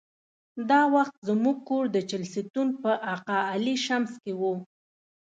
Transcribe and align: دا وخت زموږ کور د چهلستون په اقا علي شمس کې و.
دا 0.69 0.81
وخت 0.95 1.15
زموږ 1.27 1.57
کور 1.69 1.85
د 1.91 1.97
چهلستون 2.09 2.67
په 2.81 2.91
اقا 3.13 3.39
علي 3.53 3.75
شمس 3.85 4.13
کې 4.23 4.33
و. 4.39 4.41